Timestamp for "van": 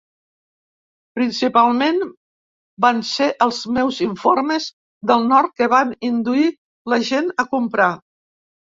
2.87-3.05, 5.79-5.97